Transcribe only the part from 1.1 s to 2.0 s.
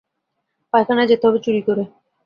যেতে হবে চুরি করে।